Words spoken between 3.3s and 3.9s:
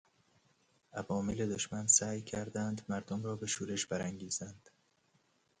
به شورش